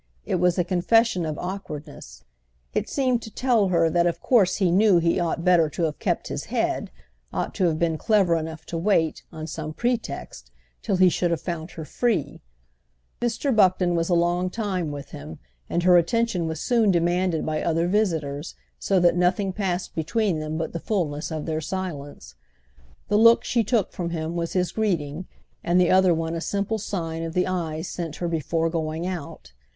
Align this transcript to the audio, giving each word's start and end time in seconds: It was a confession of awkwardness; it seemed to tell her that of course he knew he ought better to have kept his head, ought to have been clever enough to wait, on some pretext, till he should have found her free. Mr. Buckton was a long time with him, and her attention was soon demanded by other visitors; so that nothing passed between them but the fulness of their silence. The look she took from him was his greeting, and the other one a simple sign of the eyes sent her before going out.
It 0.25 0.37
was 0.37 0.57
a 0.57 0.63
confession 0.63 1.27
of 1.27 1.37
awkwardness; 1.37 2.23
it 2.73 2.89
seemed 2.89 3.21
to 3.21 3.29
tell 3.29 3.67
her 3.67 3.87
that 3.87 4.07
of 4.07 4.19
course 4.19 4.55
he 4.55 4.71
knew 4.71 4.97
he 4.97 5.19
ought 5.19 5.45
better 5.45 5.69
to 5.69 5.83
have 5.83 5.99
kept 5.99 6.29
his 6.29 6.45
head, 6.45 6.89
ought 7.31 7.53
to 7.53 7.65
have 7.65 7.77
been 7.77 7.99
clever 7.99 8.35
enough 8.35 8.65
to 8.65 8.79
wait, 8.79 9.21
on 9.31 9.45
some 9.45 9.73
pretext, 9.73 10.49
till 10.81 10.95
he 10.95 11.07
should 11.07 11.29
have 11.29 11.39
found 11.39 11.69
her 11.77 11.85
free. 11.85 12.41
Mr. 13.21 13.55
Buckton 13.55 13.93
was 13.93 14.09
a 14.09 14.15
long 14.15 14.49
time 14.49 14.91
with 14.91 15.09
him, 15.11 15.37
and 15.69 15.83
her 15.83 15.97
attention 15.97 16.47
was 16.47 16.59
soon 16.59 16.89
demanded 16.89 17.45
by 17.45 17.61
other 17.61 17.87
visitors; 17.87 18.55
so 18.79 18.99
that 18.99 19.15
nothing 19.15 19.53
passed 19.53 19.93
between 19.93 20.39
them 20.39 20.57
but 20.57 20.73
the 20.73 20.79
fulness 20.79 21.29
of 21.31 21.45
their 21.45 21.61
silence. 21.61 22.33
The 23.09 23.17
look 23.17 23.43
she 23.43 23.63
took 23.63 23.93
from 23.93 24.09
him 24.09 24.35
was 24.35 24.53
his 24.53 24.71
greeting, 24.71 25.27
and 25.63 25.79
the 25.79 25.91
other 25.91 26.11
one 26.15 26.33
a 26.33 26.41
simple 26.41 26.79
sign 26.79 27.21
of 27.21 27.33
the 27.35 27.45
eyes 27.45 27.87
sent 27.87 28.15
her 28.15 28.27
before 28.27 28.67
going 28.67 29.05
out. 29.05 29.53